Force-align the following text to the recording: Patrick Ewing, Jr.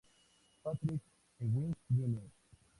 Patrick 0.63 1.03
Ewing, 1.39 1.75
Jr. 1.95 2.25